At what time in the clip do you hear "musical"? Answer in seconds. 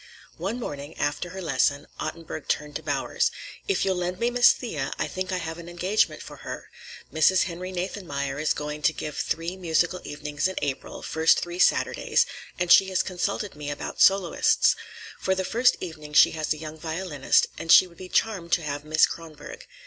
9.55-10.01